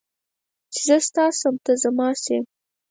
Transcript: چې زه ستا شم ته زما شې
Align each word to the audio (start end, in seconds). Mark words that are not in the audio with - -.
چې 0.73 0.81
زه 0.87 0.97
ستا 1.07 1.25
شم 1.39 1.55
ته 1.65 1.71
زما 1.83 2.09
شې 2.23 2.37